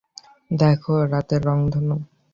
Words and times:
দেখো, 0.51 0.93
রাতের 1.11 1.41
রংধনু। 1.47 1.97